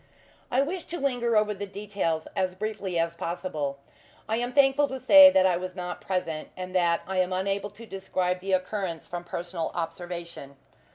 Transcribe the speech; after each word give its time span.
I 0.49 0.61
wish 0.63 0.85
to 0.85 0.99
linger 0.99 1.37
over 1.37 1.53
the 1.53 1.67
details 1.67 2.27
as 2.35 2.55
briefly 2.55 2.97
as 2.97 3.13
possible. 3.13 3.77
I 4.27 4.37
am 4.37 4.51
thankful 4.51 4.87
to 4.87 4.99
say 4.99 5.29
that 5.29 5.45
I 5.45 5.57
was 5.57 5.75
not 5.75 6.01
present, 6.01 6.49
and 6.57 6.73
that 6.73 7.01
I 7.05 7.19
am 7.19 7.31
unable 7.31 7.69
to 7.69 7.85
describe 7.85 8.39
the 8.39 8.53
occurrence 8.53 9.07
from 9.07 9.23
personal 9.23 9.69
observation. 9.75 10.55